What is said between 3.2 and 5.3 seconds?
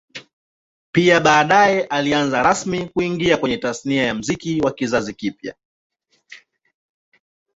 kwenye Tasnia ya Muziki wa kizazi